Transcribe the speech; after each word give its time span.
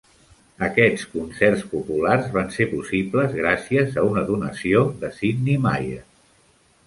Aquests 0.67 1.01
"concerts 1.09 1.65
populars" 1.73 2.31
van 2.37 2.49
ser 2.55 2.65
possibles 2.71 3.35
gràcies 3.41 3.99
a 4.03 4.05
una 4.13 4.23
donació 4.31 4.83
de 5.03 5.11
Sidney 5.19 5.61
Myer. 5.67 6.01